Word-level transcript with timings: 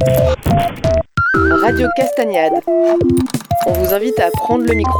Radio 0.00 1.88
Castagnade. 1.94 2.52
On 3.66 3.72
vous 3.72 3.92
invite 3.92 4.18
à 4.18 4.30
prendre 4.30 4.64
le 4.64 4.74
micro. 4.74 4.98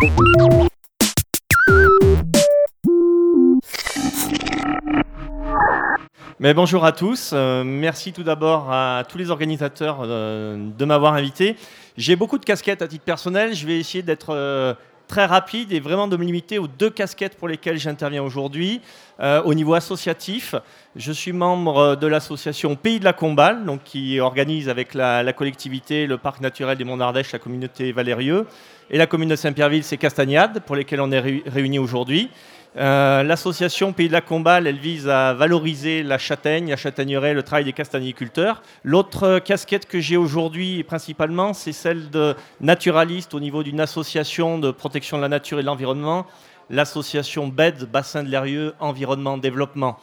Mais 6.39 6.53
bonjour 6.53 6.85
à 6.85 6.93
tous. 6.93 7.31
Euh, 7.33 7.65
merci 7.65 8.13
tout 8.13 8.23
d'abord 8.23 8.71
à 8.71 9.05
tous 9.09 9.17
les 9.17 9.31
organisateurs 9.31 10.01
euh, 10.03 10.69
de 10.77 10.85
m'avoir 10.85 11.15
invité. 11.15 11.57
J'ai 11.97 12.17
beaucoup 12.17 12.37
de 12.39 12.45
casquettes 12.45 12.83
à 12.83 12.89
titre 12.89 13.05
personnel. 13.05 13.55
Je 13.55 13.67
vais 13.67 13.79
essayer 13.79 14.03
d'être 14.03 14.35
euh, 14.35 14.75
très 15.11 15.27
rapide 15.27 15.73
et 15.73 15.81
vraiment 15.81 16.07
de 16.07 16.17
me 16.17 16.25
limiter 16.25 16.59
aux 16.59 16.69
deux 16.69 16.89
casquettes 16.89 17.37
pour 17.37 17.49
lesquelles 17.49 17.79
j'interviens 17.79 18.23
aujourd'hui. 18.23 18.81
au 19.21 19.55
niveau 19.55 19.75
associatif, 19.75 20.55
je 20.95 21.13
suis 21.13 21.33
membre 21.33 21.97
de 21.97 22.07
l'association 22.07 22.77
Pays 22.77 23.01
de 23.01 23.05
la 23.05 23.13
Comballe, 23.13 23.65
donc 23.65 23.83
qui 23.83 24.21
organise 24.21 24.69
avec 24.69 24.95
la, 24.95 25.33
collectivité 25.33 26.07
le 26.07 26.17
parc 26.17 26.41
naturel 26.41 26.79
des 26.79 26.85
Monts 26.85 26.97
d'Ardèche, 26.97 27.33
la 27.33 27.41
communauté 27.41 27.91
Valérieux, 27.91 28.47
et 28.89 28.99
la 28.99 29.07
commune 29.07 29.29
de 29.29 29.37
Saint-Pierreville, 29.37 29.85
c'est 29.85 29.97
Castagnade, 29.97 30.61
pour 30.61 30.77
lesquelles 30.77 31.01
on 31.01 31.11
est 31.11 31.43
réunis 31.47 31.81
aujourd'hui. 31.81 32.31
Euh, 32.77 33.25
l'association 33.25 33.93
Pays 33.93 34.07
de 34.07 34.13
la 34.13 34.21
Comballe, 34.21 34.69
elle 34.69 34.79
vise 34.79 35.09
à 35.09 35.35
valoriser 35.35 36.05
la 36.05 36.19
châtaigne, 36.19 36.71
la 36.71 36.77
châtaigneraie, 36.77 37.35
le 37.35 37.43
travail 37.43 37.65
des 37.65 37.73
castagniculteurs. 37.73 38.63
L'autre 38.85 39.41
casquette 39.41 39.87
que 39.87 39.99
j'ai 39.99 40.17
aujourd'hui, 40.17 40.85
principalement, 40.85 41.53
c'est 41.53 41.73
celle 41.73 42.11
de 42.11 42.37
naturaliste 42.61 43.35
au 43.35 43.41
niveau 43.41 43.65
d'une 43.65 43.81
association 43.81 44.59
de 44.59 44.71
protection 44.71 45.17
de 45.17 45.23
la 45.23 45.29
nature 45.29 45.59
et 45.59 45.63
de 45.63 45.67
l'environnement, 45.67 46.27
l'association 46.69 47.49
BED, 47.49 47.87
Bassin 47.91 48.23
de 48.23 48.29
l'Erieux, 48.29 48.75
Environnement, 48.79 49.37
Développement. 49.37 49.99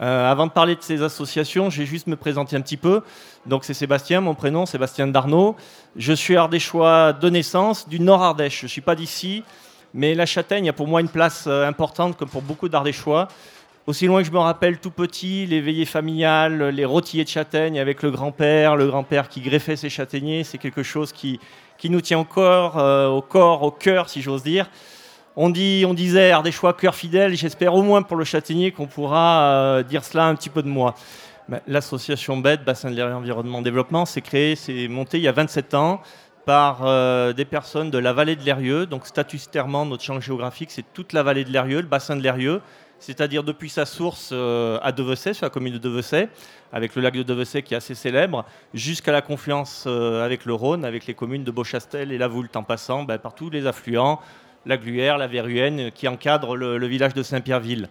Euh, 0.00 0.30
avant 0.30 0.46
de 0.46 0.52
parler 0.52 0.76
de 0.76 0.82
ces 0.82 1.02
associations, 1.02 1.70
je 1.70 1.80
vais 1.80 1.86
juste 1.86 2.06
me 2.06 2.16
présenter 2.16 2.54
un 2.54 2.60
petit 2.60 2.76
peu. 2.76 3.02
Donc 3.46 3.64
c'est 3.64 3.74
Sébastien, 3.74 4.20
mon 4.20 4.34
prénom, 4.34 4.64
Sébastien 4.64 5.08
Darnaud. 5.08 5.56
Je 5.96 6.12
suis 6.12 6.36
ardéchois 6.36 7.12
de 7.12 7.28
naissance, 7.28 7.88
du 7.88 7.98
Nord 7.98 8.22
Ardèche. 8.22 8.60
Je 8.60 8.66
ne 8.66 8.68
suis 8.68 8.80
pas 8.80 8.94
d'ici. 8.94 9.42
Mais 9.94 10.14
la 10.14 10.26
châtaigne 10.26 10.68
a 10.68 10.72
pour 10.72 10.88
moi 10.88 11.00
une 11.00 11.08
place 11.08 11.44
euh, 11.46 11.66
importante, 11.66 12.16
comme 12.16 12.28
pour 12.28 12.42
beaucoup 12.42 12.68
d'Ardéchois. 12.68 13.28
Aussi 13.86 14.06
loin 14.06 14.20
que 14.22 14.28
je 14.28 14.32
me 14.32 14.38
rappelle, 14.38 14.78
tout 14.78 14.92
petit, 14.92 15.44
les 15.44 15.60
veillées 15.60 15.86
familiales, 15.86 16.68
les 16.68 16.84
rôtillés 16.84 17.24
de 17.24 17.28
châtaigne 17.28 17.80
avec 17.80 18.02
le 18.02 18.12
grand-père, 18.12 18.76
le 18.76 18.86
grand-père 18.86 19.28
qui 19.28 19.40
greffait 19.40 19.74
ses 19.74 19.90
châtaigniers, 19.90 20.44
c'est 20.44 20.58
quelque 20.58 20.84
chose 20.84 21.12
qui, 21.12 21.40
qui 21.78 21.90
nous 21.90 22.00
tient 22.00 22.20
encore 22.20 22.78
euh, 22.78 23.08
au 23.08 23.22
corps, 23.22 23.64
au 23.64 23.72
cœur, 23.72 24.08
si 24.08 24.22
j'ose 24.22 24.44
dire. 24.44 24.70
On, 25.34 25.50
dit, 25.50 25.84
on 25.86 25.94
disait 25.94 26.30
Ardéchois, 26.30 26.74
cœur 26.74 26.94
fidèle, 26.94 27.34
j'espère 27.34 27.74
au 27.74 27.82
moins 27.82 28.02
pour 28.02 28.16
le 28.16 28.24
châtaignier 28.24 28.70
qu'on 28.70 28.86
pourra 28.86 29.42
euh, 29.42 29.82
dire 29.82 30.04
cela 30.04 30.26
un 30.26 30.36
petit 30.36 30.50
peu 30.50 30.62
de 30.62 30.68
moi. 30.68 30.94
L'association 31.66 32.36
BED, 32.36 32.64
Bassin 32.64 32.90
de 32.90 32.94
l'Air 32.94 33.16
Environnement 33.16 33.62
Développement, 33.62 34.06
s'est 34.06 34.20
créée, 34.20 34.54
c'est 34.54 34.86
monté 34.86 35.18
il 35.18 35.24
y 35.24 35.28
a 35.28 35.32
27 35.32 35.74
ans 35.74 36.00
par 36.44 36.80
euh, 36.84 37.32
des 37.32 37.44
personnes 37.44 37.90
de 37.90 37.98
la 37.98 38.12
vallée 38.12 38.36
de 38.36 38.44
l'Erieux. 38.44 38.86
Donc 38.86 39.06
statutairement, 39.06 39.86
notre 39.86 40.02
champ 40.02 40.20
géographique, 40.20 40.70
c'est 40.70 40.84
toute 40.92 41.12
la 41.12 41.22
vallée 41.22 41.44
de 41.44 41.50
l'Erieux, 41.50 41.80
le 41.80 41.86
bassin 41.86 42.16
de 42.16 42.22
l'Erieux, 42.22 42.60
c'est-à-dire 42.98 43.44
depuis 43.44 43.68
sa 43.68 43.86
source 43.86 44.30
euh, 44.32 44.78
à 44.82 44.92
Devesset, 44.92 45.34
sur 45.34 45.46
la 45.46 45.50
commune 45.50 45.74
de 45.74 45.78
Devesset, 45.78 46.28
avec 46.72 46.94
le 46.94 47.02
lac 47.02 47.14
de 47.14 47.22
Devesset 47.22 47.62
qui 47.62 47.74
est 47.74 47.76
assez 47.76 47.94
célèbre, 47.94 48.44
jusqu'à 48.74 49.12
la 49.12 49.22
confluence 49.22 49.84
euh, 49.86 50.24
avec 50.24 50.44
le 50.44 50.54
Rhône, 50.54 50.84
avec 50.84 51.06
les 51.06 51.14
communes 51.14 51.44
de 51.44 51.50
Beauchastel 51.50 52.12
et 52.12 52.18
la 52.18 52.28
Voulte, 52.28 52.56
en 52.56 52.62
passant 52.62 53.04
ben, 53.04 53.18
par 53.18 53.34
tous 53.34 53.50
les 53.50 53.66
affluents, 53.66 54.20
la 54.66 54.76
Gluère, 54.76 55.18
la 55.18 55.26
Verruenne, 55.26 55.90
qui 55.92 56.06
encadrent 56.06 56.56
le 56.56 56.86
village 56.86 57.14
de 57.14 57.22
Saint-Pierreville. 57.24 57.88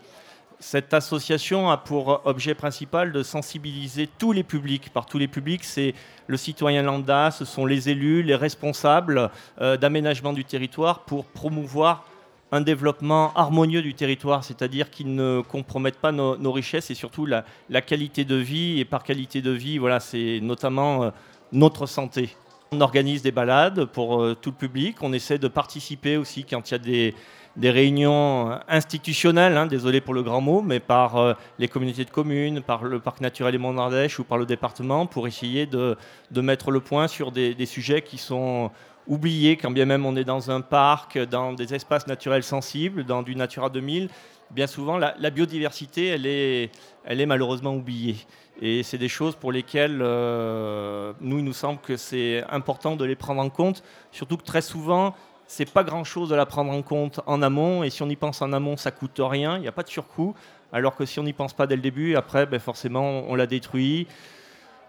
Cette 0.61 0.93
association 0.93 1.71
a 1.71 1.77
pour 1.77 2.21
objet 2.25 2.53
principal 2.53 3.11
de 3.11 3.23
sensibiliser 3.23 4.07
tous 4.19 4.31
les 4.31 4.43
publics. 4.43 4.91
Par 4.93 5.07
tous 5.07 5.17
les 5.17 5.27
publics, 5.27 5.63
c'est 5.63 5.95
le 6.27 6.37
citoyen 6.37 6.83
lambda, 6.83 7.31
ce 7.31 7.45
sont 7.45 7.65
les 7.65 7.89
élus, 7.89 8.21
les 8.21 8.35
responsables 8.35 9.31
euh, 9.59 9.75
d'aménagement 9.75 10.33
du 10.33 10.45
territoire 10.45 10.99
pour 10.99 11.25
promouvoir 11.25 12.05
un 12.51 12.61
développement 12.61 13.33
harmonieux 13.33 13.81
du 13.81 13.95
territoire, 13.95 14.43
c'est-à-dire 14.43 14.91
qui 14.91 15.03
ne 15.03 15.41
compromettent 15.41 15.99
pas 15.99 16.11
nos, 16.11 16.51
richesses 16.51 16.91
et 16.91 16.95
surtout 16.95 17.25
la, 17.25 17.43
qualité 17.81 18.23
de 18.23 18.35
vie. 18.35 18.79
Et 18.79 18.85
par 18.85 19.01
qualité 19.01 19.41
de 19.41 19.51
vie, 19.51 19.79
voilà, 19.79 19.99
c'est 19.99 20.41
notamment 20.43 21.05
euh, 21.05 21.09
notre 21.51 21.87
santé. 21.87 22.37
On 22.71 22.81
organise 22.81 23.23
des 23.23 23.31
balades 23.31 23.85
pour 23.85 24.21
euh, 24.21 24.35
tout 24.39 24.51
le 24.51 24.57
public. 24.57 24.97
On 25.01 25.11
essaie 25.11 25.39
de 25.39 25.47
participer 25.47 26.17
aussi 26.17 26.43
quand 26.43 26.69
il 26.69 26.73
y 26.73 26.75
a 26.75 26.77
des, 26.77 27.15
des 27.57 27.69
réunions 27.69 28.57
institutionnelles, 28.67 29.57
hein, 29.57 29.65
désolé 29.65 29.99
pour 30.01 30.13
le 30.13 30.23
grand 30.23 30.41
mot, 30.41 30.61
mais 30.61 30.79
par 30.79 31.17
euh, 31.17 31.33
les 31.59 31.67
communautés 31.67 32.05
de 32.05 32.09
communes, 32.09 32.61
par 32.61 32.83
le 32.83 32.99
parc 32.99 33.21
naturel 33.21 33.51
des 33.51 33.57
Monts 33.57 33.73
d'Ardèche 33.73 34.19
ou 34.19 34.23
par 34.23 34.37
le 34.37 34.45
département 34.45 35.05
pour 35.05 35.27
essayer 35.27 35.65
de, 35.65 35.97
mettre 36.35 36.71
le 36.71 36.79
point 36.79 37.07
sur 37.07 37.31
des, 37.31 37.65
sujets 37.65 38.01
qui 38.01 38.17
sont 38.17 38.71
oubliés, 39.07 39.57
quand 39.57 39.71
bien 39.71 39.85
même 39.85 40.05
on 40.05 40.15
est 40.15 40.23
dans 40.23 40.49
un 40.49 40.61
parc, 40.61 41.17
dans 41.17 41.53
des 41.53 41.73
espaces 41.73 42.07
naturels 42.07 42.43
sensibles, 42.43 43.03
dans 43.03 43.21
du 43.21 43.35
Natura 43.35 43.69
2000. 43.69 44.09
Bien 44.51 44.67
souvent, 44.67 44.97
la, 44.97 45.29
biodiversité, 45.29 46.07
elle 46.07 46.25
est, 46.25 46.71
elle 47.05 47.21
est 47.21 47.25
malheureusement 47.25 47.73
oubliée. 47.73 48.17
Et 48.61 48.83
c'est 48.83 48.97
des 48.97 49.07
choses 49.07 49.35
pour 49.35 49.51
lesquelles 49.51 49.99
euh, 50.01 51.13
nous, 51.19 51.39
il 51.39 51.43
nous 51.43 51.53
semble 51.53 51.79
que 51.79 51.97
c'est 51.97 52.43
important 52.49 52.95
de 52.95 53.05
les 53.05 53.15
prendre 53.15 53.41
en 53.41 53.49
compte, 53.49 53.81
surtout 54.11 54.37
que 54.37 54.43
très 54.43 54.61
souvent, 54.61 55.15
c'est 55.51 55.69
pas 55.69 55.83
grand-chose 55.83 56.29
de 56.29 56.35
la 56.35 56.45
prendre 56.45 56.71
en 56.71 56.81
compte 56.81 57.19
en 57.25 57.41
amont. 57.41 57.83
Et 57.83 57.89
si 57.89 58.01
on 58.01 58.09
y 58.09 58.15
pense 58.15 58.41
en 58.41 58.53
amont, 58.53 58.77
ça 58.77 58.89
coûte 58.89 59.19
rien, 59.19 59.57
il 59.57 59.61
n'y 59.61 59.67
a 59.67 59.73
pas 59.73 59.83
de 59.83 59.89
surcoût. 59.89 60.33
Alors 60.71 60.95
que 60.95 61.05
si 61.05 61.19
on 61.19 61.23
n'y 61.23 61.33
pense 61.33 61.51
pas 61.51 61.67
dès 61.67 61.75
le 61.75 61.81
début, 61.81 62.15
après, 62.15 62.45
ben 62.45 62.57
forcément, 62.57 63.23
on 63.27 63.35
la 63.35 63.47
détruit. 63.47 64.07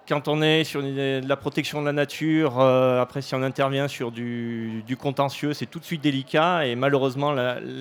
Quand 0.09 0.29
on 0.29 0.41
est 0.41 0.63
sur 0.63 0.81
la 0.81 1.37
protection 1.37 1.81
de 1.81 1.87
la 1.87 1.93
nature, 1.93 2.61
euh, 2.61 3.03
après, 3.03 3.23
si 3.23 3.35
on 3.35 3.43
intervient 3.43 3.89
sur 3.89 4.13
du, 4.13 4.97
contentieux, 5.01 5.53
c'est 5.53 5.67
tout 5.67 5.81
de 5.81 5.85
suite 5.85 6.01
délicat. 6.01 6.65
Et 6.65 6.77
malheureusement, 6.77 7.35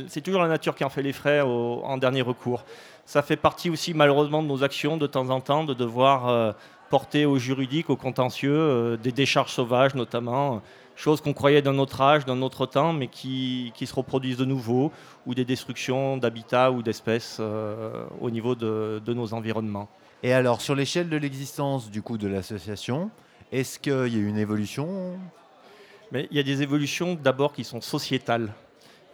c'est 0.07 0.21
toujours 0.21 0.41
la 0.41 0.47
nature 0.47 0.73
qui 0.73 0.83
en 0.83 0.89
fait 0.89 1.03
les 1.03 1.13
frais 1.13 1.41
en 1.41 1.97
dernier 1.97 2.23
recours. 2.23 2.65
Ça 3.05 3.21
fait 3.21 3.35
partie 3.35 3.69
aussi, 3.69 3.93
malheureusement, 3.93 4.41
de 4.41 4.47
nos 4.47 4.63
actions 4.63 4.97
de 4.97 5.05
temps 5.05 5.29
en 5.29 5.39
temps, 5.39 5.65
de 5.65 5.75
devoir 5.75 6.29
euh, 6.29 6.51
porter 6.89 7.25
au 7.25 7.37
juridique, 7.37 7.91
au 7.91 7.95
contentieux, 7.95 8.57
euh, 8.57 8.97
des 8.97 9.11
décharges 9.11 9.51
sauvages 9.51 9.93
notamment 9.93 10.63
choses 11.01 11.19
qu'on 11.19 11.33
croyait 11.33 11.61
d'un 11.61 11.77
autre 11.79 11.99
âge, 12.01 12.25
d'un 12.25 12.41
autre 12.41 12.65
temps, 12.65 12.93
mais 12.93 13.07
qui, 13.07 13.73
se 13.75 13.93
reproduisent 13.93 14.37
de 14.37 14.45
nouveau, 14.45 14.91
ou 15.25 15.33
des 15.33 15.45
destructions 15.45 16.17
d'habitats 16.17 16.71
ou 16.71 16.83
d'espèces 16.83 17.37
euh, 17.39 18.05
au 18.21 18.29
niveau 18.29 18.55
de, 18.55 19.01
nos 19.07 19.33
environnements. 19.33 19.89
Et 20.23 20.31
alors, 20.31 20.61
sur 20.61 20.75
l'échelle 20.75 21.09
de 21.09 21.17
l'existence 21.17 21.89
du 21.89 22.01
coup 22.03 22.17
de 22.17 22.27
l'association, 22.27 23.09
est-ce 23.51 23.79
qu'il 23.79 23.91
y 23.91 23.95
a 23.95 24.05
eu 24.05 24.27
une 24.27 24.37
évolution? 24.37 25.17
Mais 26.11 26.27
Il 26.29 26.37
y 26.37 26.39
a 26.39 26.43
des 26.43 26.61
évolutions 26.61 27.17
d'abord 27.21 27.53
qui 27.53 27.63
sont 27.63 27.81
sociétales. 27.81 28.53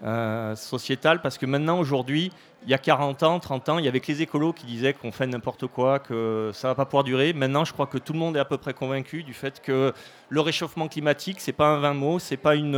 Euh, 0.04 0.56
sociétale 0.56 1.24
parce 1.24 1.40
que 1.40 1.48
maintenant, 1.48 1.80
aujourd'hui, 1.80 2.32
il 2.64 2.70
y 2.70 2.76
a 2.76 2.78
40 2.78 3.24
ans, 3.24 3.40
30 3.40 3.70
ans, 3.70 3.80
il 3.80 3.86
y 3.86 3.88
avait 3.88 4.00
que 4.00 4.12
les 4.12 4.22
écolos 4.22 4.54
qui 4.54 4.68
disaient 4.68 4.94
qu'on 4.94 5.12
fait 5.12 5.26
n'importe 5.26 5.66
quoi, 5.66 5.98
que 5.98 6.52
ça 6.54 6.68
ne 6.68 6.72
va 6.72 6.76
pas 6.76 6.86
pouvoir 6.86 7.04
durer. 7.04 7.34
Maintenant, 7.34 7.66
je 7.66 7.74
crois 7.74 7.88
que 7.88 7.98
tout 7.98 8.14
le 8.14 8.20
monde 8.20 8.38
est 8.38 8.40
à 8.40 8.46
peu 8.46 8.60
près 8.60 8.76
convaincu 8.76 9.24
du 9.24 9.34
fait 9.34 9.60
que 9.60 9.94
le 10.30 10.42
réchauffement 10.42 10.88
climatique, 10.88 11.42
ce 11.42 11.50
n'est 11.50 11.56
pas 11.56 11.70
un 11.70 11.80
vain 11.80 11.96
mot, 11.96 12.20
ce 12.20 12.32
n'est 12.32 12.38
pas, 12.38 12.54
une, 12.56 12.76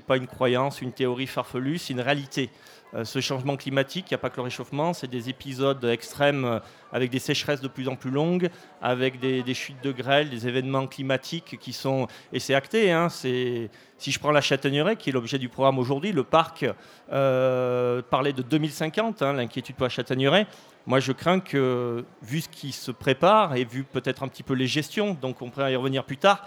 pas 0.00 0.16
une 0.16 0.26
croyance, 0.26 0.82
une 0.82 0.92
théorie 0.92 1.26
farfelue, 1.26 1.78
c'est 1.78 1.92
une 1.92 2.00
réalité. 2.00 2.50
Euh, 2.94 3.04
ce 3.04 3.20
changement 3.20 3.56
climatique, 3.56 4.06
il 4.10 4.14
n'y 4.14 4.16
a 4.16 4.18
pas 4.18 4.30
que 4.30 4.36
le 4.36 4.42
réchauffement, 4.42 4.94
c'est 4.94 5.08
des 5.08 5.28
épisodes 5.28 5.84
extrêmes 5.84 6.44
euh, 6.44 6.58
avec 6.92 7.10
des 7.10 7.18
sécheresses 7.18 7.60
de 7.60 7.68
plus 7.68 7.86
en 7.88 7.96
plus 7.96 8.10
longues, 8.10 8.48
avec 8.80 9.20
des, 9.20 9.54
chutes 9.54 9.82
de 9.82 9.92
grêle, 9.92 10.30
des 10.30 10.48
événements 10.48 10.86
climatiques 10.86 11.58
qui 11.60 11.72
sont... 11.74 12.06
Et 12.32 12.40
c'est 12.40 12.54
acté, 12.54 12.90
hein, 12.90 13.08
si 13.10 13.68
je 13.98 14.18
prends 14.18 14.30
la 14.30 14.40
Châtaigneraie, 14.40 14.96
qui 14.96 15.10
est 15.10 15.12
l'objet 15.12 15.38
du 15.38 15.50
programme 15.50 15.78
aujourd'hui, 15.78 16.12
le 16.12 16.24
parc 16.24 16.64
euh, 17.12 18.00
parlait 18.08 18.32
de 18.32 18.42
2050, 18.42 19.20
hein, 19.20 19.34
l'inquiétude 19.34 19.76
pour 19.76 19.84
la 19.84 19.90
Châtaigneraie. 19.90 20.46
Moi, 20.86 21.00
je 21.00 21.12
crains 21.12 21.40
que, 21.40 22.06
vu 22.22 22.40
ce 22.40 22.48
qui 22.48 22.72
se 22.72 22.90
prépare 22.90 23.54
et 23.56 23.64
vu 23.66 23.84
peut-être 23.84 24.22
un 24.22 24.28
petit 24.28 24.42
peu 24.42 24.54
les 24.54 24.66
gestions, 24.66 25.12
donc 25.12 25.42
on 25.42 25.50
pourrait 25.50 25.74
y 25.74 25.76
revenir 25.76 26.04
plus 26.04 26.16
tard, 26.16 26.46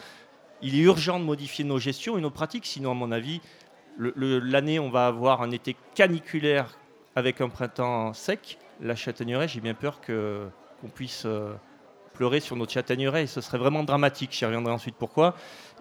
il 0.61 0.75
est 0.75 0.81
urgent 0.81 1.19
de 1.19 1.25
modifier 1.25 1.63
nos 1.65 1.79
gestions 1.79 2.17
et 2.17 2.21
nos 2.21 2.29
pratiques, 2.29 2.65
sinon, 2.65 2.91
à 2.91 2.93
mon 2.93 3.11
avis, 3.11 3.41
l'année, 3.97 4.79
on 4.79 4.89
va 4.89 5.07
avoir 5.07 5.41
un 5.41 5.51
été 5.51 5.75
caniculaire 5.95 6.77
avec 7.15 7.41
un 7.41 7.49
printemps 7.49 8.13
sec. 8.13 8.57
La 8.79 8.95
châtaigneraie, 8.95 9.47
j'ai 9.47 9.61
bien 9.61 9.73
peur 9.73 10.01
qu'on 10.01 10.87
puisse 10.87 11.23
euh, 11.25 11.53
pleurer 12.13 12.39
sur 12.39 12.55
notre 12.55 12.71
châtaigneraie 12.71 13.27
ce 13.27 13.41
serait 13.41 13.57
vraiment 13.57 13.83
dramatique. 13.83 14.31
J'y 14.31 14.45
reviendrai 14.45 14.73
ensuite 14.73 14.95
pourquoi. 14.95 15.35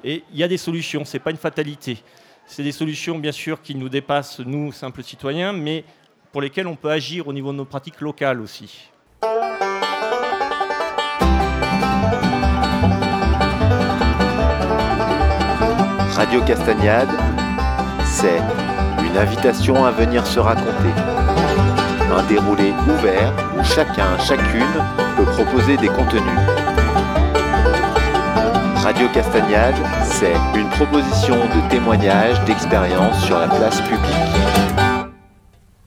Et 0.04 0.24
il 0.32 0.38
y 0.38 0.42
a 0.42 0.48
des 0.48 0.56
solutions, 0.58 1.04
ce 1.04 1.16
n'est 1.16 1.22
pas 1.22 1.30
une 1.30 1.36
fatalité. 1.36 1.98
C'est 2.46 2.62
des 2.62 2.72
solutions, 2.72 3.18
bien 3.18 3.32
sûr, 3.32 3.62
qui 3.62 3.74
nous 3.74 3.88
dépassent, 3.88 4.40
nous, 4.40 4.72
simples 4.72 5.02
citoyens, 5.02 5.52
mais 5.52 5.84
pour 6.32 6.40
lesquelles 6.40 6.66
on 6.66 6.76
peut 6.76 6.90
agir 6.90 7.28
au 7.28 7.32
niveau 7.32 7.52
de 7.52 7.58
nos 7.58 7.64
pratiques 7.64 8.00
locales 8.00 8.40
aussi. 8.40 8.90
Radio 16.30 16.46
Castagnade 16.46 17.08
c'est 18.04 18.40
une 19.04 19.18
invitation 19.18 19.84
à 19.84 19.90
venir 19.90 20.24
se 20.24 20.38
raconter. 20.38 20.94
Un 22.16 22.22
déroulé 22.28 22.72
ouvert 22.86 23.32
où 23.58 23.64
chacun, 23.64 24.16
chacune 24.16 24.62
peut 25.16 25.24
proposer 25.24 25.76
des 25.76 25.88
contenus. 25.88 26.38
Radio 28.76 29.08
Castagnade, 29.12 29.74
c'est 30.04 30.36
une 30.54 30.68
proposition 30.68 31.34
de 31.34 31.68
témoignage 31.68 32.40
d'expérience 32.44 33.24
sur 33.24 33.40
la 33.40 33.48
place 33.48 33.80
publique. 33.80 34.69